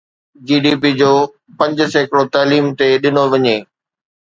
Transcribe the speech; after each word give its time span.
جي 0.47 0.57
D 0.63 0.73
P 0.81 0.89
جو 0.99 1.11
پنج 1.57 1.77
سيڪڙو 1.93 2.23
تعليم 2.33 2.65
تي 2.77 2.87
ڏنو 3.01 3.23
وڃي 3.31 3.57